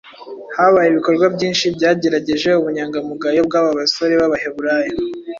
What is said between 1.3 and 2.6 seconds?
byinshi byagerageje